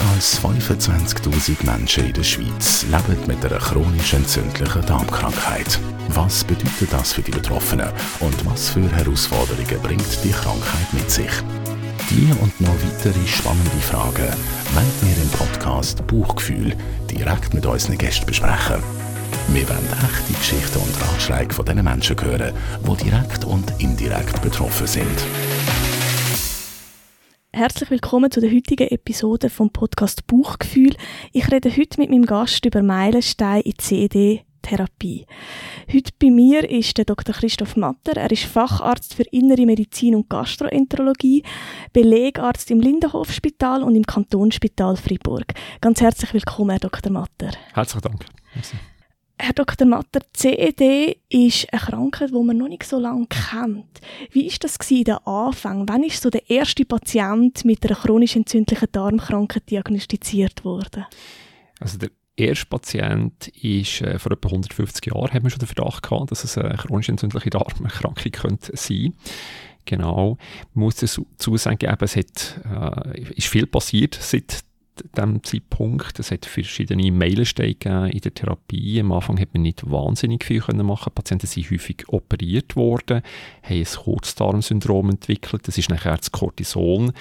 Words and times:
Mehr 0.00 0.12
als 0.14 0.40
25.000 0.40 1.66
Menschen 1.66 2.06
in 2.06 2.12
der 2.12 2.22
Schweiz 2.22 2.84
leben 2.84 3.26
mit 3.26 3.44
einer 3.44 3.58
chronisch 3.58 4.14
entzündlichen 4.14 4.86
Darmkrankheit. 4.86 5.78
Was 6.08 6.44
bedeutet 6.44 6.92
das 6.92 7.12
für 7.12 7.22
die 7.22 7.30
Betroffenen 7.30 7.88
und 8.20 8.46
was 8.46 8.70
für 8.70 8.90
Herausforderungen 8.92 9.82
bringt 9.82 10.24
die 10.24 10.30
Krankheit 10.30 10.92
mit 10.92 11.10
sich? 11.10 11.30
Die 12.08 12.32
und 12.40 12.58
noch 12.60 12.74
weitere 12.82 13.26
spannende 13.26 13.76
Fragen 13.82 14.32
wollen 14.74 14.92
wir 15.02 15.22
im 15.22 15.28
Podcast 15.30 16.06
Buchgefühl 16.06 16.74
direkt 17.10 17.52
mit 17.52 17.66
unseren 17.66 17.98
Gästen 17.98 18.26
besprechen. 18.26 18.82
Wir 19.48 19.68
wollen 19.68 19.88
echte 20.02 20.32
Geschichten 20.32 20.78
und 20.78 21.02
Ratschläge 21.02 21.54
von 21.54 21.66
den 21.66 21.84
Menschen 21.84 22.16
hören, 22.20 22.54
die 22.86 23.04
direkt 23.04 23.44
und 23.44 23.70
indirekt 23.78 24.40
betroffen 24.40 24.86
sind. 24.86 25.26
Herzlich 27.52 27.90
willkommen 27.90 28.30
zu 28.30 28.40
der 28.40 28.52
heutigen 28.52 28.86
Episode 28.88 29.50
vom 29.50 29.70
Podcast 29.70 30.24
Buchgefühl. 30.28 30.94
Ich 31.32 31.50
rede 31.50 31.68
heute 31.68 32.00
mit 32.00 32.08
meinem 32.08 32.24
Gast 32.24 32.64
über 32.64 32.80
Meilenstein 32.80 33.62
in 33.62 33.76
CD 33.76 34.44
Therapie. 34.62 35.26
Heute 35.92 36.12
bei 36.20 36.30
mir 36.30 36.70
ist 36.70 36.96
der 36.96 37.06
Dr. 37.06 37.34
Christoph 37.34 37.76
Matter. 37.76 38.16
Er 38.16 38.30
ist 38.30 38.44
Facharzt 38.44 39.14
für 39.14 39.24
Innere 39.32 39.66
Medizin 39.66 40.14
und 40.14 40.30
Gastroenterologie, 40.30 41.42
Belegarzt 41.92 42.70
im 42.70 42.80
Lindenhofspital 42.80 43.82
und 43.82 43.96
im 43.96 44.06
Kantonsspital 44.06 44.96
Fribourg. 44.96 45.52
Ganz 45.80 46.00
herzlich 46.00 46.32
willkommen, 46.32 46.70
Herr 46.70 46.78
Dr. 46.78 47.10
Matter. 47.10 47.50
Herzlichen 47.74 48.02
Dank. 48.02 48.26
Herr 49.42 49.54
Dr. 49.54 49.86
Matter, 49.86 50.20
CED 50.34 51.16
ist 51.30 51.72
eine 51.72 51.80
Krankheit, 51.80 52.28
die 52.28 52.34
man 52.34 52.58
noch 52.58 52.68
nicht 52.68 52.84
so 52.84 52.98
lange 52.98 53.26
kennt. 53.26 54.00
Wie 54.32 54.46
ist 54.46 54.62
das 54.62 54.76
in 54.90 55.04
den 55.04 55.16
Anfang? 55.24 55.88
Wann 55.88 56.02
ist 56.02 56.20
so 56.20 56.28
der 56.28 56.50
erste 56.50 56.84
Patient 56.84 57.64
mit 57.64 57.84
einer 57.86 57.96
chronisch 57.98 58.36
entzündlichen 58.36 58.88
Darmkrankheit 58.92 59.70
diagnostiziert 59.70 60.62
worden? 60.62 61.06
Also 61.80 61.96
der 61.96 62.10
erste 62.36 62.66
Patient 62.66 63.48
ist 63.48 64.02
äh, 64.02 64.18
vor 64.18 64.32
etwa 64.32 64.48
150 64.48 65.06
Jahren, 65.06 65.32
haben 65.32 65.42
wir 65.42 65.50
schon 65.50 65.60
den 65.60 65.68
Verdacht 65.68 66.02
gehabt, 66.02 66.30
dass 66.30 66.44
es 66.44 66.58
eine 66.58 66.76
chronisch 66.76 67.08
entzündliche 67.08 67.48
Darmerkrankung 67.48 68.32
könnte 68.32 68.76
sein. 68.76 69.14
Genau. 69.86 70.36
Man 70.74 70.84
muss 70.84 70.96
dazu 70.96 71.56
sagen, 71.56 71.90
eben, 71.90 72.04
es 72.04 72.14
hat, 72.14 72.60
äh, 73.14 73.20
ist 73.32 73.48
viel 73.48 73.66
passiert 73.66 74.18
seit 74.20 74.60
dem 75.16 75.42
Zeitpunkt. 75.42 76.18
Es 76.18 76.30
hat 76.30 76.46
verschiedene 76.46 77.10
Meilensteine 77.12 78.10
in 78.10 78.20
der 78.20 78.34
Therapie. 78.34 79.00
Am 79.00 79.12
Anfang 79.12 79.40
hat 79.40 79.54
man 79.54 79.62
nicht 79.62 79.88
wahnsinnig 79.90 80.44
viel 80.44 80.62
machen. 80.82 81.12
Patienten 81.14 81.46
sind 81.46 81.70
häufig 81.70 82.08
operiert 82.08 82.76
worden, 82.76 83.22
haben 83.62 83.76
ein 83.76 83.84
Kurzdarmsyndrom 83.84 85.10
entwickelt. 85.10 85.66
Das 85.66 85.78
ist 85.78 85.90
nachher 85.90 86.16
das 86.16 86.30
Cortison, 86.30 87.12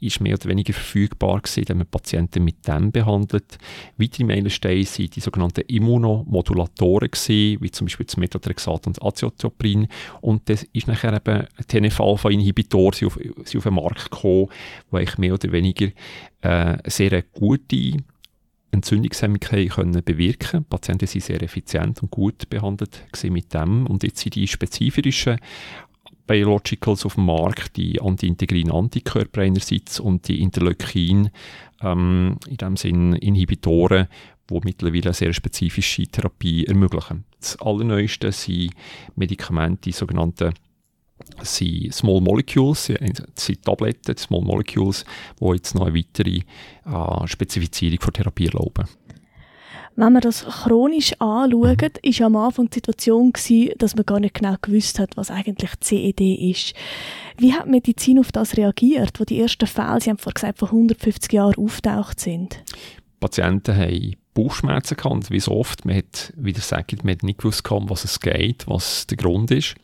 ist 0.00 0.20
mehr 0.20 0.34
oder 0.34 0.48
weniger 0.48 0.72
verfügbar 0.72 1.40
gewesen, 1.40 1.68
wenn 1.68 1.78
man 1.78 1.86
Patienten 1.86 2.44
mit 2.44 2.66
dem 2.66 2.92
behandelt. 2.92 3.58
Weitere 3.96 4.24
Meilensteine 4.24 4.84
sind 4.84 5.16
die 5.16 5.20
sogenannten 5.20 5.62
Immunomodulatoren 5.62 7.10
gewesen, 7.10 7.60
wie 7.60 7.70
zum 7.70 7.86
Beispiel 7.86 8.06
das 8.06 8.16
Methotrexat 8.16 8.86
und 8.86 9.02
Aziotoprin. 9.02 9.88
Und 10.20 10.48
das 10.48 10.64
ist 10.72 10.88
nachher 10.88 11.14
eben 11.14 11.46
TNF-Alpha-Inhibitor 11.66 12.92
auf, 13.04 13.18
auf 13.18 13.62
den 13.62 13.74
Markt 13.74 14.10
gekommen, 14.10 14.48
wo 14.90 14.96
eigentlich 14.96 15.18
mehr 15.18 15.34
oder 15.34 15.52
weniger 15.52 15.88
äh, 16.42 16.78
sehr 16.88 17.22
gute 17.22 17.96
Entzündungshemmigkeit 18.70 19.70
können 19.70 20.02
bewirken. 20.04 20.60
Die 20.60 20.68
Patienten 20.68 21.06
sind 21.06 21.24
sehr 21.24 21.42
effizient 21.42 22.02
und 22.02 22.10
gut 22.10 22.48
behandelt 22.48 23.06
mit 23.24 23.54
dem. 23.54 23.86
Und 23.86 24.02
jetzt 24.02 24.20
sind 24.20 24.34
die 24.34 24.46
spezifischen 24.46 25.38
Biologicals 26.26 27.06
auf 27.06 27.14
dem 27.14 27.24
Markt, 27.24 27.76
die 27.76 28.00
anti-integrinen 28.00 28.72
Antikörper 28.72 29.40
einerseits 29.40 29.98
und 29.98 30.28
die 30.28 30.42
Interleukin, 30.42 31.30
ähm, 31.80 32.36
in 32.46 32.56
dem 32.58 32.76
Sinn 32.76 33.14
Inhibitoren, 33.14 34.08
die 34.50 34.60
mittlerweile 34.62 35.04
eine 35.04 35.14
sehr 35.14 35.32
spezifische 35.32 36.06
Therapie 36.06 36.66
ermöglichen. 36.66 37.24
Das 37.40 37.58
allerneueste 37.60 38.30
sind 38.32 38.74
Medikamente, 39.16 39.82
die 39.84 39.92
sogenannten 39.92 40.52
sind 41.42 41.94
Small 41.94 42.20
Molecules, 42.20 42.86
sind 42.86 43.64
Tabletten, 43.64 44.16
Small 44.16 44.42
Molecules, 44.42 45.04
die 45.40 45.46
jetzt 45.46 45.74
noch 45.74 45.86
eine 45.86 45.94
weitere 45.94 46.40
äh, 46.86 47.26
Spezifizierung 47.26 47.98
der 47.98 48.12
Therapie 48.12 48.46
erlauben. 48.46 48.86
Wenn 49.96 50.12
man 50.12 50.22
das 50.22 50.44
chronisch 50.44 51.12
anschaut, 51.18 51.82
mhm. 51.82 52.08
ist 52.08 52.22
am 52.22 52.36
Anfang 52.36 52.70
die 52.70 52.74
Situation 52.74 53.32
gewesen, 53.32 53.72
dass 53.78 53.96
man 53.96 54.06
gar 54.06 54.20
nicht 54.20 54.34
genau 54.34 54.54
gewusst 54.62 55.00
hat, 55.00 55.16
was 55.16 55.28
eigentlich 55.28 55.70
CED 55.80 56.20
ist. 56.20 56.72
Wie 57.36 57.52
hat 57.52 57.66
Medizin 57.66 58.20
auf 58.20 58.30
das 58.30 58.56
reagiert, 58.56 59.18
wo 59.18 59.24
die 59.24 59.40
ersten 59.40 59.66
Fälle, 59.66 60.00
Sie 60.00 60.10
haben 60.10 60.18
vorhin 60.18 60.34
gesagt, 60.34 60.58
vor 60.60 60.68
150 60.68 61.32
Jahren 61.32 61.56
auftaucht 61.56 62.20
sind? 62.20 62.62
Patienten 63.18 63.76
haben 63.76 64.14
Bauchschmerzen 64.34 64.96
gehabt, 64.96 65.32
wie 65.32 65.40
so 65.40 65.50
oft. 65.50 65.84
Man 65.84 65.96
hat, 65.96 66.32
wie 66.36 66.52
der 66.52 66.62
sagt, 66.62 67.04
man 67.04 67.14
hat 67.14 67.24
nicht 67.24 67.38
gewusst, 67.38 67.64
was 67.68 68.04
es 68.04 68.20
geht, 68.20 68.68
was 68.68 69.08
der 69.08 69.16
Grund 69.16 69.50
ist 69.50 69.74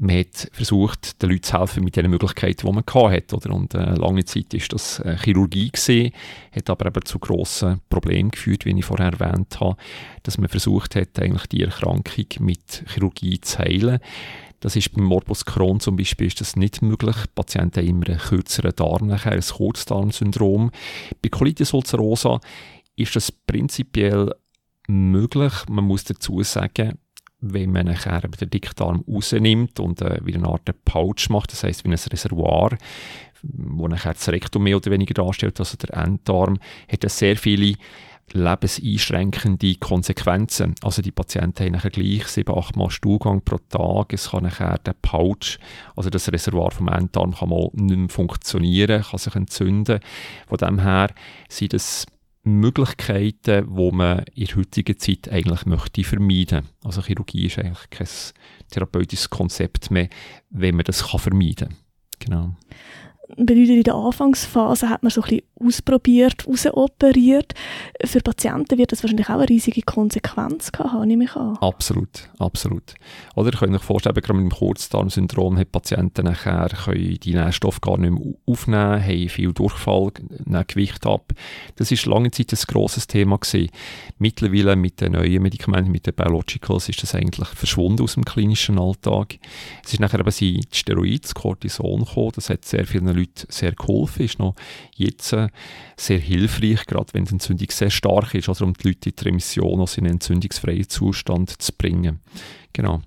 man 0.00 0.18
hat 0.18 0.48
versucht, 0.52 1.20
den 1.20 1.28
Leuten 1.28 1.42
zu 1.42 1.58
helfen 1.58 1.84
mit 1.84 1.94
den 1.94 2.10
Möglichkeiten, 2.10 2.66
die 2.66 2.72
man 2.72 2.84
hatte. 3.12 3.36
Oder? 3.36 3.54
Und 3.54 3.74
äh, 3.74 3.94
lange 3.94 4.24
Zeit 4.24 4.52
war 4.52 4.60
das 4.70 4.98
äh, 5.00 5.16
Chirurgie 5.18 5.70
gewesen, 5.70 6.12
hat 6.52 6.70
aber 6.70 6.86
eben 6.86 7.04
zu 7.04 7.18
grossen 7.18 7.80
Problemen 7.90 8.30
geführt, 8.30 8.64
wie 8.64 8.78
ich 8.78 8.84
vorher 8.84 9.12
erwähnt 9.12 9.60
habe, 9.60 9.76
dass 10.22 10.38
man 10.38 10.48
versucht 10.48 10.96
hat, 10.96 11.18
eigentlich 11.20 11.46
die 11.48 11.62
Erkrankung 11.62 12.26
mit 12.38 12.84
Chirurgie 12.88 13.40
zu 13.42 13.58
heilen. 13.58 13.98
Das 14.60 14.74
ist 14.74 14.92
beim 14.92 15.04
Morbus 15.04 15.44
Crohn 15.44 15.80
zum 15.80 15.96
Beispiel 15.96 16.28
ist 16.28 16.40
das 16.40 16.56
nicht 16.56 16.80
möglich. 16.80 17.16
Die 17.16 17.32
Patienten 17.34 17.80
haben 17.80 17.88
immer 17.88 18.08
einen 18.08 18.18
kürzeren 18.18 18.76
Darm 18.76 19.06
nachher, 19.06 19.32
ein 19.32 19.40
Kurzdarmsyndrom. 19.40 20.70
Bei 21.22 21.28
Colitis 21.28 21.74
ulcerosa 21.74 22.40
ist 22.96 23.16
das 23.16 23.32
prinzipiell 23.32 24.34
möglich. 24.88 25.52
Man 25.68 25.84
muss 25.84 26.04
dazu 26.04 26.42
sagen, 26.42 26.98
wenn 27.40 27.72
man 27.72 27.86
nachher 27.86 28.20
den 28.20 28.50
Dickdarm 28.50 29.04
rausnimmt 29.08 29.80
und 29.80 30.02
äh, 30.02 30.24
wieder 30.24 30.38
eine 30.38 30.48
Art 30.48 30.70
Pouch 30.84 31.28
macht, 31.30 31.52
das 31.52 31.64
heißt 31.64 31.84
wie 31.84 31.88
ein 31.88 31.94
Reservoir, 31.94 32.76
wo 33.42 33.88
nachher 33.88 34.14
das 34.14 34.28
Rektum 34.28 34.64
mehr 34.64 34.76
oder 34.76 34.90
weniger 34.90 35.14
darstellt, 35.14 35.58
also 35.58 35.76
der 35.76 35.96
Enddarm, 35.96 36.58
hat 36.90 37.04
das 37.04 37.18
sehr 37.18 37.36
viele 37.36 37.76
lebenseinschränkende 38.32 39.74
Konsequenzen. 39.76 40.74
Also 40.82 41.02
die 41.02 41.10
Patienten 41.10 41.64
haben 41.64 41.72
nachher 41.72 41.90
gleich 41.90 42.26
7, 42.26 42.56
8 42.56 42.76
Mal 42.76 42.90
Stuhlgang 42.90 43.42
pro 43.42 43.58
Tag. 43.68 44.12
Es 44.12 44.30
kann 44.30 44.44
nachher 44.44 44.78
der 44.78 44.94
Pouch, 45.02 45.58
also 45.96 46.10
das 46.10 46.30
Reservoir 46.30 46.70
vom 46.70 46.88
Enddarm, 46.88 47.34
kann 47.34 47.48
mal 47.48 47.70
nicht 47.72 47.98
mehr 47.98 48.08
funktionieren, 48.08 49.02
kann 49.02 49.18
sich 49.18 49.34
entzünden. 49.34 50.00
Von 50.46 50.58
dem 50.58 50.80
her 50.80 51.10
sind 51.48 51.72
das 51.72 52.06
Möglichkeiten, 52.42 53.64
wo 53.68 53.90
man 53.90 54.24
in 54.34 54.46
der 54.46 54.56
heutigen 54.56 54.98
Zeit 54.98 55.28
eigentlich 55.30 55.66
möchte 55.66 56.04
vermeiden. 56.04 56.68
Also 56.82 57.02
Chirurgie 57.02 57.46
ist 57.46 57.58
eigentlich 57.58 57.90
kein 57.90 58.08
therapeutisches 58.70 59.28
Konzept 59.28 59.90
mehr, 59.90 60.08
wenn 60.48 60.76
man 60.76 60.84
das 60.84 61.08
kann 61.08 61.20
vermeiden 61.20 61.68
kann. 61.68 61.76
Genau 62.18 62.56
bedeutet, 63.36 63.70
in 63.70 63.82
der 63.82 63.94
Anfangsphase 63.94 64.88
hat 64.88 65.02
man 65.02 65.10
so 65.10 65.22
ein 65.22 65.28
bisschen 65.28 65.46
ausprobiert, 65.64 66.46
rausoperiert. 66.46 67.54
Für 68.04 68.20
Patienten 68.20 68.78
wird 68.78 68.92
das 68.92 69.02
wahrscheinlich 69.02 69.28
auch 69.28 69.34
eine 69.34 69.48
riesige 69.48 69.82
Konsequenz 69.82 70.70
haben, 70.78 71.06
nehme 71.06 71.24
ich 71.24 71.36
an. 71.36 71.56
Absolut, 71.58 72.30
absolut. 72.38 72.94
Oder 73.34 73.52
ihr 73.52 73.58
könnt 73.58 73.74
euch 73.74 73.82
vorstellen, 73.82 74.14
gerade 74.14 74.38
mit 74.38 74.50
dem 74.50 74.56
Kurzdarmsyndrom 74.56 75.58
haben 75.58 75.70
Patienten 75.70 76.24
nachher 76.24 76.68
können 76.84 77.18
die 77.20 77.34
Nährstoffe 77.34 77.80
gar 77.80 77.98
nicht 77.98 78.12
mehr 78.12 78.34
aufnehmen, 78.46 79.04
haben 79.04 79.28
viel 79.28 79.52
Durchfall, 79.52 80.12
nehmen 80.44 80.64
Gewicht 80.66 81.06
ab. 81.06 81.32
Das 81.76 81.90
ist 81.92 82.06
lange 82.06 82.30
Zeit 82.30 82.52
ein 82.52 82.58
grosses 82.66 83.06
Thema 83.06 83.38
gewesen. 83.38 83.70
Mittlerweile 84.18 84.76
mit 84.76 85.00
den 85.00 85.12
neuen 85.12 85.42
Medikamenten, 85.42 85.90
mit 85.90 86.06
den 86.06 86.14
Biologicals, 86.14 86.88
ist 86.88 87.02
das 87.02 87.14
eigentlich 87.14 87.48
verschwunden 87.48 88.02
aus 88.02 88.14
dem 88.14 88.24
klinischen 88.24 88.78
Alltag. 88.78 89.38
Es 89.84 89.92
ist 89.92 90.00
nachher 90.00 90.20
eben 90.20 90.30
die 90.30 90.60
Steroid, 90.72 91.24
das 91.24 91.34
Cortison 91.34 92.04
gekommen, 92.04 92.32
das 92.34 92.50
hat 92.50 92.64
sehr 92.64 92.86
vielen 92.86 93.08
Leuten 93.08 93.46
sehr 93.48 93.72
geholfen, 93.72 94.24
ist 94.24 94.38
noch 94.38 94.54
jetzt 94.96 95.32
äh, 95.32 95.48
sehr 95.96 96.18
hilfreich, 96.18 96.86
gerade 96.86 97.12
wenn 97.12 97.24
die 97.24 97.32
Entzündung 97.32 97.68
sehr 97.70 97.90
stark 97.90 98.34
ist, 98.34 98.48
also 98.48 98.64
um 98.64 98.74
die 98.74 98.88
Leute 98.88 99.10
in 99.10 99.16
die 99.16 99.24
Remission, 99.24 99.80
also 99.80 99.98
in 99.98 100.06
einen 100.06 100.14
entzündungsfreien 100.14 100.88
Zustand 100.88 101.60
zu 101.60 101.72
bringen. 101.72 102.20
Genau. 102.72 103.00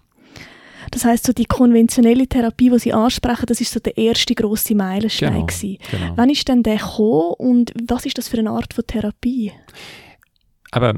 Das 0.92 1.06
heißt, 1.06 1.26
so 1.26 1.34
die 1.34 1.46
konventionelle 1.46 2.28
Therapie, 2.28 2.70
die 2.70 2.80
Sie 2.80 2.94
ansprechen, 2.94 3.46
das 3.48 3.62
ist 3.62 3.72
so 3.72 3.80
der 3.80 3.98
erste 3.98 4.36
große 4.36 4.76
Meilenstein 4.76 5.34
genau, 5.34 5.46
Genau. 5.90 6.14
Wann 6.16 6.30
ist 6.30 6.48
denn 6.48 6.62
der 6.62 6.78
gekommen 6.78 7.36
und 7.40 7.74
was 7.88 8.06
ist 8.06 8.18
das 8.18 8.28
für 8.28 8.38
eine 8.38 8.52
Art 8.52 8.74
von 8.74 8.86
Therapie? 8.86 9.52
Aber 10.72 10.96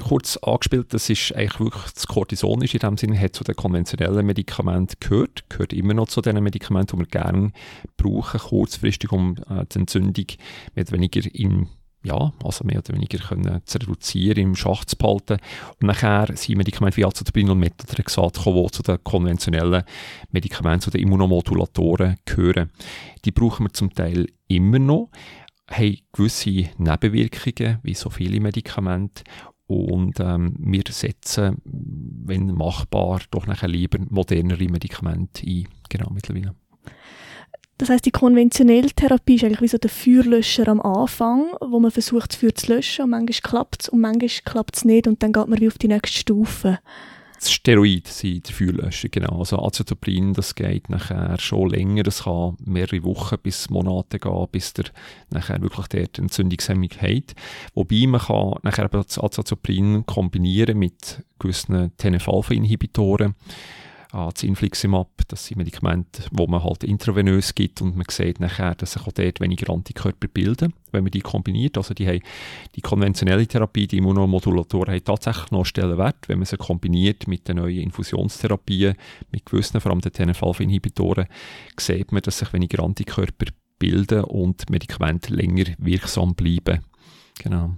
kurz 0.00 0.36
angespielt, 0.38 0.94
das 0.94 1.10
ist 1.10 1.34
eigentlich 1.34 1.60
wirklich 1.60 1.92
das 1.92 2.06
Cortison 2.06 2.62
in 2.62 2.78
dem 2.78 2.96
Sinne, 2.96 3.20
hat 3.20 3.34
zu 3.34 3.44
den 3.44 3.56
konventionellen 3.56 4.24
Medikamenten 4.24 4.96
gehört, 5.00 5.44
gehört 5.50 5.72
immer 5.72 5.94
noch 5.94 6.08
zu 6.08 6.22
den 6.22 6.42
Medikamenten, 6.42 6.96
die 6.96 7.02
wir 7.02 7.06
gerne 7.06 7.52
brauchen, 7.96 8.40
kurzfristig, 8.40 9.12
um 9.12 9.36
äh, 9.50 9.66
die 9.72 9.80
Entzündung 9.80 10.26
mehr 10.74 10.84
oder 10.84 10.92
weniger 10.92 11.22
im 11.34 11.68
ja, 12.04 12.32
also 12.44 12.64
mehr 12.64 12.78
oder 12.78 12.94
weniger 12.94 13.18
können 13.18 13.60
zu 13.64 13.78
reduzieren, 13.78 14.38
im 14.38 14.56
Schach 14.56 14.84
zu 14.84 14.96
behalten. 14.96 15.38
Und 15.80 15.88
nachher 15.88 16.28
sind 16.36 16.56
Medikamente 16.56 16.96
wie 16.96 17.04
Azotobrin 17.04 17.50
und 17.50 17.58
Methotrexat 17.58 18.34
gekommen, 18.34 18.64
die 18.64 18.70
zu 18.70 18.82
den 18.82 19.02
konventionellen 19.02 19.82
Medikamenten, 20.30 20.82
zu 20.82 20.90
den 20.90 21.02
Immunomodulatoren 21.02 22.16
gehören. 22.24 22.70
Die 23.24 23.32
brauchen 23.32 23.66
wir 23.66 23.72
zum 23.72 23.92
Teil 23.92 24.26
immer 24.46 24.78
noch, 24.78 25.10
haben 25.68 25.98
gewisse 26.12 26.70
Nebenwirkungen, 26.78 27.78
wie 27.82 27.94
so 27.94 28.10
viele 28.10 28.40
Medikamente. 28.40 29.24
Und 29.68 30.18
ähm, 30.18 30.56
wir 30.58 30.82
setzen, 30.88 31.58
wenn 31.64 32.52
machbar, 32.54 33.20
doch 33.30 33.46
nachher 33.46 33.68
lieber 33.68 33.98
modernere 34.08 34.64
Medikamente 34.64 35.46
ein. 35.46 35.68
Genau, 35.90 36.10
mittlerweile. 36.10 36.54
Das 37.76 37.90
heißt, 37.90 38.06
die 38.06 38.10
konventionelle 38.10 38.88
Therapie 38.88 39.36
ist 39.36 39.44
eigentlich 39.44 39.60
wie 39.60 39.68
so 39.68 39.78
der 39.78 39.90
Feuerlöscher 39.90 40.66
am 40.68 40.80
Anfang, 40.80 41.52
wo 41.60 41.78
man 41.78 41.92
versucht, 41.92 42.32
das 42.32 42.38
Feuer 42.40 42.54
zu 42.54 42.72
löschen 42.72 43.04
und 43.04 43.10
manchmal 43.10 43.40
klappt 43.42 43.82
es 43.82 43.88
und 43.90 44.00
manchmal 44.00 44.30
klappt 44.44 44.76
es 44.76 44.84
nicht 44.84 45.06
und 45.06 45.22
dann 45.22 45.32
geht 45.32 45.46
man 45.46 45.60
wie 45.60 45.68
auf 45.68 45.78
die 45.78 45.88
nächste 45.88 46.18
Stufe. 46.18 46.80
Das 47.38 47.52
Steroid 47.52 48.08
sind 48.08 48.48
der 48.48 48.54
Feuerlöscher, 48.54 49.08
genau. 49.10 49.38
Also 49.38 49.60
Azatoprin, 49.60 50.34
das 50.34 50.56
geht 50.56 50.90
nachher 50.90 51.38
schon 51.38 51.70
länger, 51.70 52.02
das 52.02 52.24
kann 52.24 52.56
mehrere 52.64 53.04
Wochen 53.04 53.36
bis 53.40 53.70
Monate 53.70 54.18
gehen, 54.18 54.48
bis 54.50 54.72
der 54.72 54.86
nachher 55.30 55.62
wirklich 55.62 55.86
dort 55.86 56.18
Entzündungshemmung 56.18 56.90
hat. 57.00 57.36
Wobei 57.74 58.06
man 58.08 58.20
kann 58.20 58.54
nachher 58.64 58.88
das 58.88 59.22
Azatoprin 59.22 60.04
kombinieren 60.04 60.78
mit 60.78 61.22
gewissen 61.38 61.96
TNF-Alpha-Inhibitoren 61.96 63.36
das 64.26 64.42
Infliximab. 64.42 65.08
Das 65.28 65.46
sind 65.46 65.58
Medikamente, 65.58 66.22
wo 66.32 66.46
man 66.46 66.62
halt 66.62 66.84
intravenös 66.84 67.54
gibt 67.54 67.82
und 67.82 67.96
man 67.96 68.06
sieht 68.10 68.40
nachher, 68.40 68.74
dass 68.74 68.92
sich 68.92 69.02
auch 69.06 69.12
dort 69.12 69.40
weniger 69.40 69.72
Antikörper 69.72 70.28
bilden, 70.28 70.72
wenn 70.92 71.04
man 71.04 71.10
die 71.10 71.20
kombiniert. 71.20 71.76
Also 71.76 71.94
die, 71.94 72.06
haben, 72.06 72.20
die 72.74 72.80
konventionelle 72.80 73.46
Therapie, 73.46 73.86
die 73.86 73.98
Immunomodulatoren 73.98 74.94
haben 74.94 75.04
tatsächlich 75.04 75.50
noch 75.50 75.64
Stellenwert, 75.64 76.28
wenn 76.28 76.38
man 76.38 76.46
sie 76.46 76.56
kombiniert 76.56 77.26
mit 77.26 77.48
den 77.48 77.56
neuen 77.56 77.80
Infusionstherapien, 77.80 78.94
mit 79.30 79.46
gewissen, 79.46 79.80
vor 79.80 79.92
allem 79.92 80.00
den 80.00 80.12
TNF-Alpha-Inhibitoren, 80.12 81.26
sieht 81.78 82.12
man, 82.12 82.22
dass 82.22 82.38
sich 82.38 82.52
weniger 82.52 82.82
Antikörper 82.82 83.46
bilden 83.78 84.24
und 84.24 84.68
Medikamente 84.70 85.34
länger 85.34 85.66
wirksam 85.78 86.34
bleiben. 86.34 86.80
Genau 87.38 87.74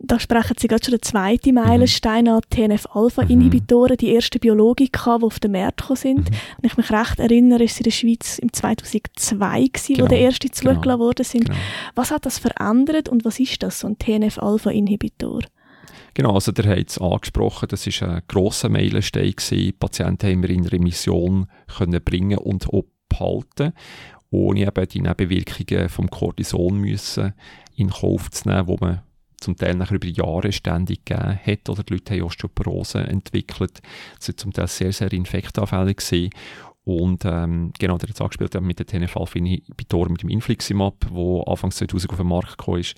da 0.00 0.20
sprechen 0.20 0.54
Sie 0.58 0.68
gerade 0.68 0.84
schon 0.84 0.92
den 0.92 1.02
zweiten 1.02 1.54
Meilenstein 1.54 2.28
an, 2.28 2.40
TNF-Alpha-Inhibitoren, 2.50 3.94
mhm. 3.94 3.96
die 3.96 4.14
ersten 4.14 4.38
Biologika, 4.38 5.18
die 5.18 5.24
auf 5.24 5.40
den 5.40 5.52
Markt 5.52 5.78
gekommen 5.78 5.96
sind. 5.96 6.30
Mhm. 6.30 6.34
Wenn 6.60 6.70
ich 6.70 6.76
mich 6.76 6.90
recht 6.90 7.18
erinnere, 7.18 7.64
ist 7.64 7.72
es 7.72 7.80
in 7.80 7.84
der 7.84 7.90
Schweiz 7.90 8.38
im 8.38 8.52
2002 8.52 9.64
gewesen, 9.64 9.94
genau. 9.94 10.04
wo 10.04 10.08
der 10.08 10.20
erste 10.20 10.50
zugelassen 10.50 10.82
genau. 10.82 10.98
worden 11.00 11.24
sind. 11.24 11.46
Genau. 11.46 11.58
Was 11.94 12.10
hat 12.10 12.26
das 12.26 12.38
verändert 12.38 13.08
und 13.08 13.24
was 13.24 13.40
ist 13.40 13.62
das, 13.62 13.80
so 13.80 13.88
ein 13.88 13.98
TNF-Alpha-Inhibitor? 13.98 15.40
Genau, 16.14 16.34
also 16.34 16.52
der 16.52 16.66
hat 16.68 16.88
es 16.88 16.98
angesprochen, 16.98 17.68
das 17.68 17.86
war 17.86 18.08
ein 18.08 18.22
grosser 18.28 18.68
Meilenstein 18.68 19.32
gewesen. 19.32 19.74
Patienten 19.78 20.28
haben 20.28 20.42
wir 20.42 20.50
in 20.50 20.66
Remission 20.66 21.46
können 21.76 22.02
bringen 22.02 22.38
und 22.38 22.66
abhalten, 22.72 23.72
ohne 24.30 24.66
eben 24.66 24.88
die 24.88 25.00
Nebenwirkungen 25.00 25.88
vom 25.88 26.08
Cortison 26.10 26.76
müssen 26.76 27.34
in 27.76 27.90
Kauf 27.90 28.30
zu 28.30 28.48
nehmen, 28.48 28.66
wo 28.66 28.76
man 28.80 29.02
zum 29.40 29.56
Teil 29.56 29.74
nachher 29.74 29.96
über 29.96 30.08
Jahre 30.08 30.52
ständig 30.52 31.04
gegeben 31.04 31.38
hat 31.44 31.68
oder 31.68 31.82
die 31.82 31.94
Leute 31.94 32.14
haben 32.14 32.22
Osteoporose 32.22 32.98
entwickelt. 32.98 33.80
Das 34.18 34.28
war 34.28 34.36
zum 34.36 34.52
Teil 34.52 34.68
sehr, 34.68 34.92
sehr 34.92 35.12
infektanfällig 35.12 35.98
gewesen. 35.98 36.30
Und 36.84 37.26
ähm, 37.26 37.72
genau, 37.78 37.98
der 37.98 38.08
hat 38.08 38.14
es 38.14 38.20
angespielt 38.20 38.58
mit 38.62 38.78
den 38.78 38.86
TNF-Alpha-Inhibitoren, 38.86 40.12
mit 40.12 40.22
dem 40.22 40.30
Infliximab, 40.30 41.06
wo 41.10 41.42
Anfang 41.42 41.70
2000 41.70 42.10
auf 42.10 42.16
den 42.16 42.26
Markt 42.26 42.56
gekommen 42.56 42.80
ist. 42.80 42.94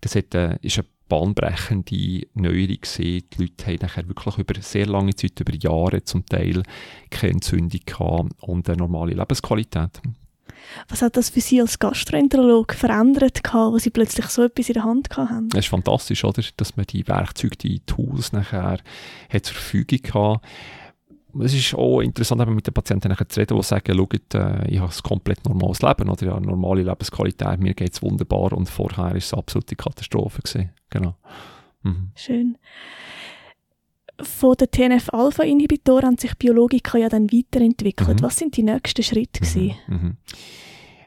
Das 0.00 0.16
hat, 0.16 0.34
äh, 0.34 0.56
ist 0.62 0.78
eine 0.78 0.86
bahnbrechende 1.08 2.26
Neuerung 2.32 2.80
gesehen. 2.80 3.24
Die 3.32 3.42
Leute 3.42 3.66
haben 3.66 3.78
nachher 3.82 4.08
wirklich 4.08 4.38
über 4.38 4.54
sehr 4.62 4.86
lange 4.86 5.14
Zeit, 5.14 5.38
über 5.38 5.54
Jahre 5.54 6.02
zum 6.04 6.24
Teil 6.24 6.62
keine 7.10 7.34
Entzündung 7.34 7.80
gehabt 7.84 8.32
und 8.40 8.66
eine 8.66 8.78
normale 8.78 9.12
Lebensqualität. 9.12 10.00
Was 10.88 11.02
hat 11.02 11.16
das 11.16 11.30
für 11.30 11.40
Sie 11.40 11.60
als 11.60 11.78
Gastroenterolog 11.78 12.74
verändert, 12.74 13.40
wo 13.52 13.78
Sie 13.78 13.90
plötzlich 13.90 14.26
so 14.26 14.44
etwas 14.44 14.68
in 14.68 14.74
der 14.74 14.84
Hand 14.84 15.08
hatten? 15.16 15.48
Es 15.52 15.60
ist 15.60 15.68
fantastisch, 15.68 16.24
oder? 16.24 16.42
dass 16.56 16.76
man 16.76 16.86
die 16.86 17.06
Werkzeuge, 17.06 17.56
die 17.56 17.80
Tools 17.80 18.32
nachher 18.32 18.78
hat 19.28 19.46
zur 19.46 19.54
Verfügung 19.54 20.00
hat. 20.14 20.42
Es 21.40 21.52
ist 21.52 21.74
auch 21.74 22.00
interessant, 22.00 22.46
mit 22.48 22.66
den 22.66 22.74
Patienten 22.74 23.12
zu 23.28 23.40
reden, 23.40 23.56
die 23.56 23.62
sagen, 23.64 23.96
schaut, 23.96 24.34
äh, 24.34 24.68
ich 24.68 24.78
habe 24.78 24.92
ein 24.92 25.02
komplett 25.02 25.44
normales 25.44 25.82
Leben 25.82 26.08
oder 26.08 26.26
ja, 26.26 26.36
eine 26.36 26.46
normale 26.46 26.82
Lebensqualität, 26.82 27.58
mir 27.58 27.74
geht 27.74 27.92
es 27.92 28.02
wunderbar 28.02 28.52
und 28.52 28.68
vorher 28.68 29.06
war 29.06 29.16
es 29.16 29.32
eine 29.32 29.40
absolute 29.40 29.74
Katastrophe. 29.74 30.42
Gewesen. 30.42 30.70
Genau. 30.90 31.16
Mhm. 31.82 32.12
Schön. 32.14 32.56
Von 34.20 34.54
den 34.54 34.70
TNF-Alpha-Inhibitoren 34.70 36.06
haben 36.06 36.18
sich 36.18 36.36
Biologika 36.36 36.98
ja 36.98 37.08
dann 37.08 37.32
weiterentwickelt. 37.32 38.20
Mhm. 38.20 38.22
Was 38.22 38.36
sind 38.36 38.56
die 38.56 38.62
nächsten 38.62 39.02
Schritte? 39.02 39.44
Mhm. 39.44 39.74
Mhm. 39.88 40.16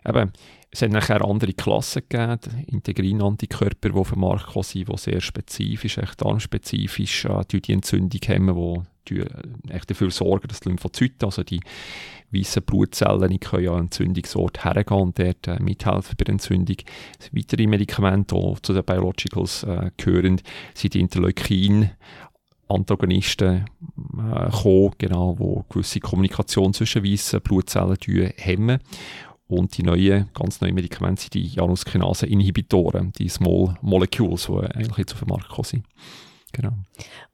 Eben, 0.06 0.32
es 0.70 0.82
hat 0.82 0.92
nachher 0.92 1.24
andere 1.24 1.54
Klassen 1.54 2.04
gegeben, 2.08 2.66
Integrin-Antikörper, 2.68 3.90
die 3.90 3.96
auf 3.96 4.12
den 4.12 4.20
Markt 4.20 4.48
gekommen 4.48 4.64
sind, 4.64 4.90
die 4.90 4.98
sehr 4.98 5.22
spezifisch, 5.22 5.98
echt 5.98 6.22
darmspezifisch 6.22 7.26
äh, 7.26 7.44
die 7.48 7.74
Entzündung 7.74 8.22
haben, 8.28 8.86
die 9.08 9.20
äh, 9.20 9.28
echt 9.70 9.90
dafür 9.90 10.12
sorgen, 10.12 10.48
dass 10.48 10.60
die 10.60 10.70
Lymphozyten, 10.70 11.26
also 11.26 11.44
die 11.44 11.62
weißen 12.32 12.64
Blutzellen, 12.64 13.30
die 13.30 13.40
können 13.40 13.64
ja 13.64 13.72
an 13.72 13.86
Entzündungsort 13.86 14.66
hergehen 14.66 15.02
und 15.02 15.18
dort 15.18 15.48
äh, 15.48 15.60
mithelfen 15.62 16.16
bei 16.18 16.26
der 16.26 16.34
Entzündung. 16.34 16.78
Weitere 17.32 17.68
Medikamente, 17.68 18.36
die 18.36 18.62
zu 18.62 18.74
den 18.74 18.84
Biologicals 18.84 19.64
äh, 19.64 19.92
gehören, 19.96 20.42
sind 20.74 20.94
die 20.94 21.00
Interleukin, 21.00 21.92
Antagonisten 22.68 23.66
äh, 24.18 24.50
kommen, 24.52 24.92
genau, 24.98 25.38
wo 25.40 25.66
gewisse 25.70 26.00
Kommunikation 26.00 26.74
zwischen 26.74 27.04
weißen 27.04 27.42
Blutzellen 27.42 27.98
hemmen. 28.36 28.80
Und 29.48 29.78
die 29.78 29.84
neuen, 29.84 30.30
ganz 30.34 30.60
neuen 30.60 30.76
Medikamente 30.76 31.22
sind 31.22 31.34
die 31.34 31.48
Januskinase-Inhibitoren, 31.48 33.14
die 33.14 33.30
Small 33.30 33.78
Molecules, 33.82 34.48
die 34.48 34.76
eigentlich 34.76 34.98
jetzt 34.98 35.14
auf 35.14 35.20
den 35.20 35.30
Markt 35.30 35.48
gekommen 35.48 35.66
sind. 35.66 35.86
Genau. 36.54 36.72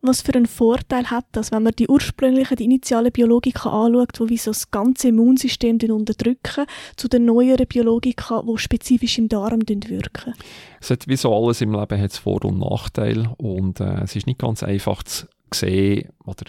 Was 0.02 0.22
für 0.22 0.34
einen 0.34 0.48
Vorteil 0.48 1.10
hat 1.10 1.26
das, 1.32 1.52
wenn 1.52 1.64
man 1.64 1.74
die 1.78 1.88
ursprünglichen, 1.88 2.58
die 2.58 2.66
initialen 2.66 3.12
Biologika 3.12 3.70
anschaut, 3.70 4.20
die 4.20 4.30
wie 4.30 4.38
so 4.38 4.52
das 4.52 4.72
ganze 4.72 5.10
Immunsystem 5.10 5.78
unterdrücken, 5.90 6.66
zu 6.96 7.08
den 7.08 7.26
neueren 7.26 7.68
Biologika, 7.68 8.42
die 8.42 8.58
spezifisch 8.58 9.20
im 9.20 9.30
Darm 9.30 9.62
wirken? 9.68 10.34
Es 10.82 10.90
hat 10.90 11.08
wie 11.08 11.16
so 11.16 11.34
alles 11.34 11.62
im 11.62 11.74
Leben 11.74 12.02
hat 12.02 12.14
Vor- 12.14 12.44
und 12.46 12.60
Nachteile 12.60 13.34
und 13.38 13.80
äh, 13.80 14.02
es 14.04 14.16
ist 14.16 14.28
nicht 14.28 14.40
ganz 14.40 14.64
einfach 14.64 15.04
zu 15.04 15.28
sehen 15.54 16.10
oder 16.26 16.46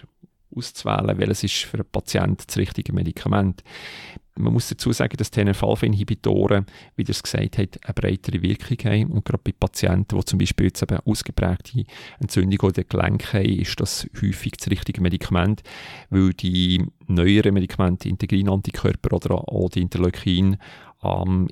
auszuwählen, 0.57 1.19
welches 1.19 1.45
ist 1.45 1.65
für 1.65 1.79
einen 1.79 1.91
Patienten 1.91 2.45
das 2.47 2.57
richtige 2.57 2.93
Medikament. 2.93 3.63
Man 4.37 4.53
muss 4.53 4.69
dazu 4.69 4.93
sagen, 4.93 5.17
dass 5.17 5.31
TNF-Alpha-Inhibitoren, 5.31 6.67
wie 6.97 7.05
das 7.05 7.23
gesagt 7.23 7.57
hat, 7.57 7.79
eine 7.85 7.95
breitere 7.95 8.43
Wirkung 8.43 8.79
haben. 8.85 9.13
Und 9.13 9.25
gerade 9.25 9.43
bei 9.45 9.53
Patienten, 9.53 10.19
die 10.19 10.25
zum 10.25 10.39
Beispiel 10.41 10.67
jetzt 10.67 10.83
eben 10.83 10.99
ausgeprägte 11.05 11.85
Entzündung 12.19 12.69
oder 12.69 12.83
Gelenke 12.83 13.39
haben, 13.39 13.61
ist 13.61 13.79
das 13.81 14.09
häufig 14.21 14.53
das 14.59 14.71
richtige 14.71 15.01
Medikament, 15.01 15.63
weil 16.11 16.33
die 16.33 16.85
neueren 17.07 17.55
Medikamente, 17.55 18.09
Integrin-Antikörper 18.09 19.15
oder 19.15 19.37
auch 19.37 19.69
die 19.71 19.83
Interleukin, 19.83 20.57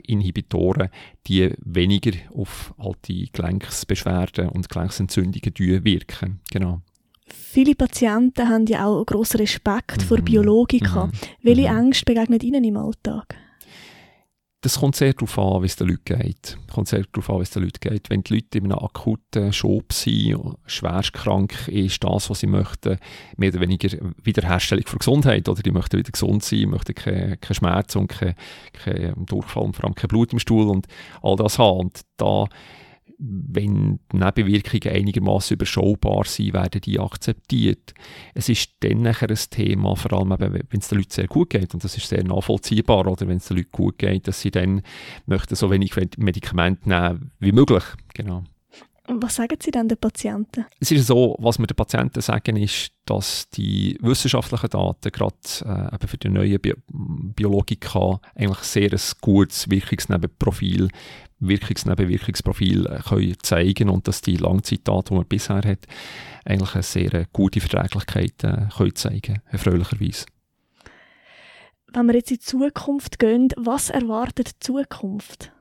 Inhibitoren, 0.06 0.88
die 1.26 1.52
weniger 1.62 2.12
auf 2.34 2.74
all 2.78 2.94
die 3.04 3.30
Gelenksbeschwerden 3.30 4.48
und 4.48 4.68
Gelenksentzündungen 4.68 5.84
wirken. 5.84 6.40
Genau. 6.50 6.80
Viele 7.32 7.74
Patienten 7.74 8.48
haben 8.48 8.66
ja 8.66 8.86
auch 8.86 9.04
grossen 9.04 9.38
Respekt 9.38 9.98
mhm. 9.98 10.06
vor 10.06 10.18
Biologika. 10.18 11.06
Mhm. 11.06 11.12
Welche 11.42 11.72
mhm. 11.72 11.78
Ängste 11.78 12.04
begegnen 12.04 12.40
Ihnen 12.40 12.64
im 12.64 12.76
Alltag? 12.76 13.36
Das 14.62 14.78
kommt 14.78 14.94
sehr 14.94 15.12
darauf 15.12 15.36
an, 15.40 15.62
wie 15.62 15.66
es 15.66 15.74
den 15.74 15.88
Leuten 15.88 16.04
geht. 16.04 16.56
Kommt 16.72 16.86
sehr 16.86 17.02
darauf 17.10 17.28
an, 17.30 17.38
wie 17.40 17.42
es 17.42 17.50
den 17.50 17.64
Leuten 17.64 17.80
geht. 17.80 18.08
Wenn 18.10 18.22
die 18.22 18.34
Leute 18.34 18.58
in 18.58 18.66
einem 18.66 18.78
akuten 18.78 19.52
Schob 19.52 19.92
sind, 19.92 20.38
schwerst 20.66 21.12
krank 21.14 21.66
ist 21.66 22.04
das, 22.04 22.30
was 22.30 22.40
sie 22.40 22.46
möchten, 22.46 22.96
mehr 23.36 23.50
oder 23.50 23.60
weniger 23.60 23.88
Wiederherstellung 24.22 24.86
von 24.86 25.00
Gesundheit, 25.00 25.48
oder 25.48 25.62
die 25.62 25.72
möchten 25.72 25.98
wieder 25.98 26.12
gesund 26.12 26.44
sein, 26.44 26.70
möchten 26.70 26.94
keinen 26.94 27.40
kein 27.40 27.54
Schmerz 27.56 27.96
und 27.96 28.06
keinen 28.06 28.36
kein 28.72 29.26
Durchfall 29.26 29.64
und 29.64 29.74
vor 29.74 29.86
allem 29.86 29.96
kein 29.96 30.06
Blut 30.06 30.32
im 30.32 30.38
Stuhl 30.38 30.68
und 30.68 30.86
all 31.22 31.34
das 31.34 31.58
haben. 31.58 31.80
Und 31.80 32.00
da 32.16 32.46
wenn 33.18 34.00
die 34.12 34.16
Nebenwirkungen 34.16 34.96
einigermaßen 34.96 35.54
überschaubar 35.54 36.24
sind, 36.24 36.54
werden 36.54 36.80
die 36.80 36.98
akzeptiert. 36.98 37.94
Es 38.34 38.48
ist 38.48 38.72
dann 38.80 39.02
nachher 39.02 39.30
ein 39.30 39.38
Thema, 39.50 39.94
vor 39.96 40.12
allem 40.12 40.30
wenn 40.38 40.80
es 40.80 40.88
den 40.88 40.98
Leuten 40.98 41.10
sehr 41.10 41.28
gut 41.28 41.50
geht, 41.50 41.74
und 41.74 41.84
das 41.84 41.96
ist 41.96 42.08
sehr 42.08 42.24
nachvollziehbar, 42.24 43.06
oder 43.06 43.28
wenn 43.28 43.38
es 43.38 43.48
den 43.48 43.58
Leuten 43.58 43.72
gut 43.72 43.98
geht, 43.98 44.28
dass 44.28 44.40
sie 44.40 44.50
dann 44.50 44.82
möchten 45.26 45.54
so 45.54 45.70
wenig 45.70 45.94
Medikamente 46.16 46.88
nehmen 46.88 47.30
wie 47.38 47.52
möglich. 47.52 47.84
Genau. 48.14 48.44
Was 49.08 49.34
sagen 49.34 49.58
Sie 49.60 49.72
denn 49.72 49.88
den 49.88 49.98
Patienten? 49.98 50.64
Es 50.78 50.92
ist 50.92 51.08
so, 51.08 51.34
was 51.40 51.58
wir 51.58 51.66
den 51.66 51.74
Patienten 51.74 52.20
sagen, 52.20 52.56
ist, 52.56 52.92
dass 53.04 53.48
die 53.50 53.98
wissenschaftlichen 54.00 54.70
Daten 54.70 55.10
gerade 55.10 55.98
äh, 56.00 56.06
für 56.06 56.18
die 56.18 56.28
neue 56.28 56.60
Bi 56.60 56.74
Biologika 56.88 58.20
eigentlich 58.36 58.58
sehr 58.58 58.92
ein 58.92 59.00
gutes 59.20 59.68
Wirkungsnebenprofil, 59.68 60.88
Wirkungsnebenwirkungsprofil 61.40 62.86
äh, 62.86 63.00
können 63.00 63.36
zeigen 63.42 63.88
und 63.88 64.06
dass 64.06 64.20
die 64.20 64.36
Langzeitdaten, 64.36 65.14
die 65.14 65.18
man 65.18 65.26
bisher 65.26 65.56
hat, 65.56 65.86
eigentlich 66.44 66.74
eine 66.74 66.82
sehr 66.84 67.26
gute 67.32 67.60
Verträglichkeit 67.60 68.44
äh, 68.44 68.68
können 68.76 68.94
zeigen, 68.94 69.42
erfreulicherweise. 69.50 70.26
Wenn 71.92 72.06
wir 72.06 72.14
jetzt 72.14 72.30
in 72.30 72.36
die 72.36 72.44
Zukunft 72.44 73.18
gehen, 73.18 73.48
was 73.56 73.90
erwartet 73.90 74.52
die 74.54 74.60
Zukunft? 74.60 75.52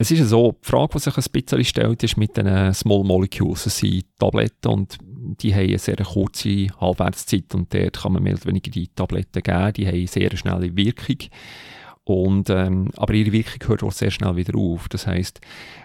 Es 0.00 0.10
ist 0.10 0.26
so, 0.30 0.52
die 0.52 0.66
Frage, 0.66 0.92
die 0.94 0.98
sich 0.98 1.14
ein 1.14 1.24
bisschen 1.30 1.62
stellt, 1.62 2.02
ist 2.02 2.16
mit 2.16 2.34
den 2.34 2.72
Small 2.72 3.04
Molecules. 3.04 3.64
Das 3.64 3.76
sind 3.76 4.06
Tabletten 4.18 4.68
und 4.68 4.96
die 5.42 5.54
haben 5.54 5.68
eine 5.68 5.78
sehr 5.78 5.96
kurze 5.96 6.68
Halbwertszeit 6.80 7.54
und 7.54 7.74
dort 7.74 8.00
kann 8.00 8.14
man 8.14 8.22
mehr 8.22 8.32
oder 8.32 8.46
weniger 8.46 8.70
die 8.70 8.88
Tabletten 8.88 9.42
geben. 9.42 9.74
Die 9.74 9.86
haben 9.86 9.96
eine 9.96 10.06
sehr 10.06 10.34
schnelle 10.38 10.74
Wirkung. 10.74 11.18
Und, 12.04 12.50
ähm, 12.50 12.90
aber 12.96 13.14
ihre 13.14 13.32
Wirkung 13.32 13.68
hört 13.68 13.82
auch 13.82 13.92
sehr 13.92 14.10
schnell 14.10 14.34
wieder 14.34 14.58
auf. 14.58 14.88
Das 14.88 15.06
heißt, 15.06 15.40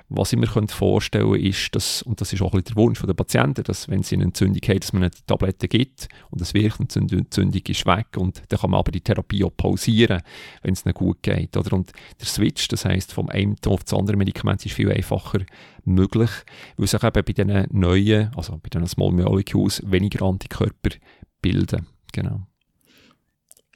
was 0.09 0.31
ich 0.31 0.39
mir 0.39 0.47
vorstellen 0.47 1.31
könnte, 1.31 1.47
ist, 1.47 1.75
dass, 1.75 2.01
und 2.03 2.21
das 2.21 2.31
ist 2.31 2.41
auch 2.41 2.53
ein 2.53 2.63
der 2.63 2.75
Wunsch 2.75 3.01
der 3.01 3.13
Patienten, 3.13 3.63
dass 3.63 3.89
wenn 3.89 4.01
sie 4.01 4.15
eine 4.15 4.25
Entzündung 4.25 4.61
haben, 4.67 4.79
dass 4.79 4.93
man 4.93 5.03
ihnen 5.03 5.11
die 5.11 5.25
Tabletten 5.25 5.67
gibt 5.67 6.07
und 6.29 6.41
es 6.41 6.53
wirkt 6.53 6.79
und 6.79 7.11
die 7.11 7.17
Entzündung 7.17 7.61
ist 7.67 7.85
weg 7.85 8.07
und 8.17 8.41
dann 8.47 8.59
kann 8.59 8.71
man 8.71 8.79
aber 8.79 8.91
die 8.91 9.01
Therapie 9.01 9.43
auch 9.43 9.55
pausieren, 9.55 10.21
wenn 10.61 10.73
es 10.73 10.85
nicht 10.85 10.95
gut 10.95 11.21
geht. 11.21 11.57
Oder? 11.57 11.73
Und 11.73 11.91
der 12.19 12.27
Switch, 12.27 12.67
das 12.69 12.85
heißt 12.85 13.11
vom 13.11 13.29
einen 13.29 13.57
auf 13.65 13.83
das 13.83 13.93
andere 13.93 14.17
Medikament, 14.17 14.65
ist 14.65 14.75
viel 14.75 14.91
einfacher 14.91 15.39
möglich, 15.83 16.31
weil 16.77 16.87
sich 16.87 17.03
eben 17.03 17.13
bei 17.13 17.33
diesen 17.33 17.67
neuen, 17.71 18.31
also 18.35 18.57
bei 18.57 18.69
diesen 18.69 18.87
Small 18.87 19.11
Molecules 19.11 19.81
weniger 19.85 20.25
Antikörper 20.25 20.95
bilden. 21.41 21.87
Genau. 22.13 22.47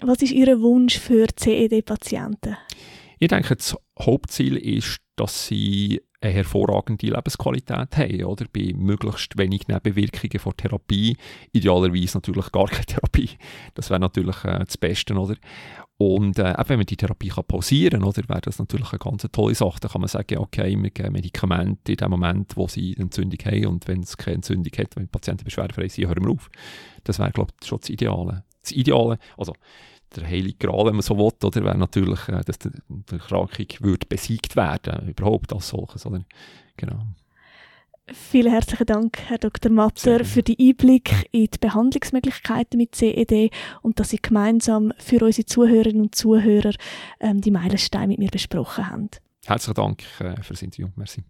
Was 0.01 0.21
ist 0.21 0.31
Ihr 0.31 0.61
Wunsch 0.61 0.97
für 0.97 1.27
CED-Patienten? 1.35 2.55
Ich 3.19 3.27
denke, 3.27 3.57
das 3.57 3.75
Hauptziel 3.99 4.55
ist, 4.55 4.99
dass 5.17 5.47
sie 5.47 6.01
eine 6.21 6.33
hervorragende 6.33 7.07
Lebensqualität 7.07 7.97
haben, 7.97 8.23
oder? 8.23 8.45
Bei 8.51 8.71
möglichst 8.73 9.37
wenig 9.37 9.67
Nebenwirkungen 9.67 10.39
von 10.39 10.55
Therapie. 10.55 11.17
Idealerweise 11.51 12.17
natürlich 12.17 12.49
gar 12.53 12.67
keine 12.67 12.85
Therapie. 12.85 13.31
Das 13.73 13.89
wäre 13.89 13.99
natürlich 13.99 14.41
äh, 14.45 14.59
das 14.59 14.77
Beste, 14.77 15.13
oder? 15.15 15.35
Und 15.97 16.39
äh, 16.39 16.55
wenn 16.67 16.77
man 16.77 16.85
die 16.85 16.95
Therapie 16.95 17.27
kann 17.27 17.43
pausieren 17.45 18.01
kann, 18.01 18.15
wäre 18.29 18.41
das 18.41 18.57
natürlich 18.57 18.93
eine 18.93 18.99
ganz 18.99 19.27
tolle 19.33 19.55
Sache. 19.55 19.81
Da 19.81 19.89
kann 19.89 19.99
man 19.99 20.07
sagen, 20.07 20.37
okay, 20.37 20.81
wir 20.81 20.91
geben 20.91 21.11
Medikamente 21.11 21.91
in 21.91 21.97
dem 21.97 22.11
Moment, 22.11 22.55
wo 22.55 22.69
sie 22.69 22.95
Entzündung 22.95 23.39
haben 23.43 23.65
und 23.65 23.87
wenn 23.89 23.99
es 23.99 24.15
keine 24.15 24.35
Entzündung 24.35 24.71
hat, 24.77 24.95
wenn 24.95 25.03
die 25.03 25.11
Patienten 25.11 25.43
beschwerdefrei 25.43 25.89
sind, 25.89 26.07
hören 26.07 26.23
wir 26.23 26.31
auf. 26.31 26.49
Das 27.03 27.19
wäre, 27.19 27.31
glaube 27.31 27.51
ich, 27.59 27.67
schon 27.67 27.79
das 27.81 27.89
Ideale. 27.89 28.45
Das 28.69 28.77
Ideale, 28.77 29.17
also 29.35 29.53
der 30.15 30.27
heilige 30.27 30.67
Gral, 30.67 30.85
wenn 30.85 30.93
man 30.93 31.01
so 31.01 31.17
will, 31.17 31.31
oder, 31.43 31.63
wäre 31.63 31.77
natürlich, 31.77 32.27
äh, 32.29 32.41
dass 32.45 32.59
die, 32.59 32.69
die 32.89 33.15
Erkrankung 33.15 33.67
würde 33.79 34.05
besiegt 34.07 34.55
werden, 34.55 35.09
überhaupt 35.09 35.53
als 35.53 35.69
solches, 35.69 36.05
oder? 36.05 36.23
Genau. 36.77 36.99
Vielen 38.11 38.51
herzlichen 38.51 38.87
Dank, 38.87 39.19
Herr 39.27 39.37
Dr. 39.37 39.71
Matter, 39.71 40.25
für 40.25 40.41
den 40.41 40.55
Einblick 40.59 41.27
in 41.31 41.45
die 41.45 41.57
Behandlungsmöglichkeiten 41.59 42.77
mit 42.77 42.95
CED 42.95 43.51
und 43.83 43.99
dass 43.99 44.09
Sie 44.09 44.19
gemeinsam 44.19 44.93
für 44.97 45.23
unsere 45.23 45.45
Zuhörerinnen 45.45 46.01
und 46.01 46.15
Zuhörer 46.15 46.73
ähm, 47.19 47.41
die 47.41 47.51
Meilensteine 47.51 48.07
mit 48.07 48.19
mir 48.19 48.29
besprochen 48.29 48.89
haben. 48.89 49.09
Herzlichen 49.45 49.75
Dank 49.75 50.03
äh, 50.19 50.41
für 50.41 50.53
das 50.53 50.61
Interview. 50.63 50.87
Merci. 50.95 51.23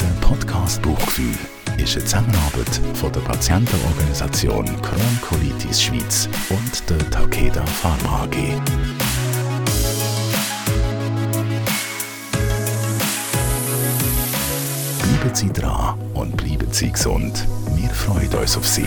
Der 0.00 0.26
Podcast 0.26 0.80
Buchgefühl 0.80 1.34
ist 1.82 1.96
eine 1.96 2.04
Zusammenarbeit 2.04 2.80
von 2.94 3.12
der 3.12 3.20
Patientenorganisation 3.20 4.64
Crohn 4.82 5.20
Colitis 5.22 5.82
Schweiz 5.82 6.28
und 6.50 6.90
der 6.90 7.10
Takeda 7.10 7.64
Pharma 7.64 8.24
AG. 8.24 8.30
Bleiben 15.02 15.34
Sie 15.34 15.52
dran 15.52 15.98
und 16.14 16.36
bleiben 16.36 16.68
Sie 16.70 16.92
gesund. 16.92 17.46
Wir 17.76 17.90
freuen 17.90 18.32
uns 18.34 18.56
auf 18.56 18.66
Sie. 18.66 18.86